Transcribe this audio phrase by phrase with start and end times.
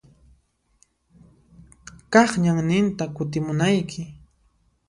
[2.13, 4.01] Kaq ñanninta kutimunayki.